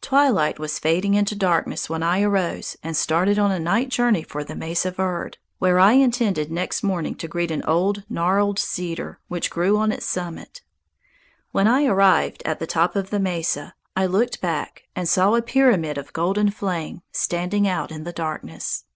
Twilight 0.00 0.58
was 0.58 0.80
fading 0.80 1.14
into 1.14 1.36
darkness 1.36 1.88
when 1.88 2.02
I 2.02 2.22
arose 2.22 2.76
and 2.82 2.96
started 2.96 3.38
on 3.38 3.52
a 3.52 3.60
night 3.60 3.88
journey 3.88 4.24
for 4.24 4.42
the 4.42 4.56
Mesa 4.56 4.90
Verde, 4.90 5.38
where 5.60 5.78
I 5.78 5.92
intended 5.92 6.50
next 6.50 6.82
morning 6.82 7.14
to 7.14 7.28
greet 7.28 7.52
an 7.52 7.62
old 7.62 8.02
gnarled 8.08 8.58
cedar 8.58 9.20
which 9.28 9.48
grew 9.48 9.76
on 9.78 9.92
its 9.92 10.04
summit. 10.06 10.62
When 11.52 11.68
I 11.68 11.84
arrived 11.86 12.42
at 12.44 12.58
the 12.58 12.66
top 12.66 12.96
of 12.96 13.10
the 13.10 13.20
Mesa, 13.20 13.74
I 13.94 14.06
looked 14.06 14.40
back 14.40 14.88
and 14.96 15.08
saw 15.08 15.36
a 15.36 15.40
pyramid 15.40 15.98
of 15.98 16.12
golden 16.12 16.50
flame 16.50 17.02
standing 17.12 17.68
out 17.68 17.92
in 17.92 18.02
the 18.02 18.12
darkness. 18.12 18.86